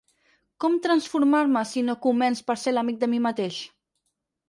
Com 0.63 0.77
transformar-me 0.85 1.63
si 1.73 1.85
no 1.91 1.97
començ 2.09 2.45
per 2.51 2.59
ser 2.65 2.77
l’amic 2.79 3.01
de 3.07 3.15
mi 3.15 3.25
mateix? 3.31 3.65